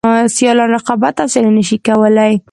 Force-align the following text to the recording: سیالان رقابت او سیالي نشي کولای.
سیالان 0.35 0.69
رقابت 0.77 1.15
او 1.21 1.27
سیالي 1.33 1.49
نشي 1.57 1.77
کولای. 1.87 2.33